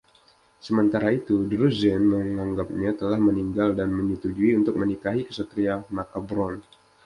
Sementara 0.67 1.09
itu, 1.19 1.35
Druzane 1.51 2.01
menganggapnya 2.27 2.91
telah 3.01 3.19
meninggal 3.27 3.69
dan 3.79 3.89
menyetujui 3.99 4.51
untuk 4.59 4.73
menikahi 4.81 5.21
Ksatria 5.29 5.75
Macabron. 5.95 6.57